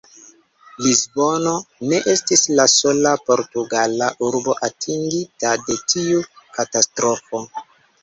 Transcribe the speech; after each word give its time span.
Lisbono 0.85 1.51
ne 1.91 1.99
estis 2.13 2.43
la 2.61 2.65
sola 2.77 3.13
portugala 3.29 4.09
urbo 4.31 4.59
atingita 4.71 5.55
de 5.71 5.81
tiu 5.95 6.27
katastrofo. 6.61 7.49